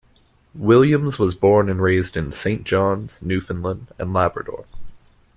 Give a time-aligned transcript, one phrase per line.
[0.55, 4.65] Williams was born and raised in Saint John's, Newfoundland and Labrador.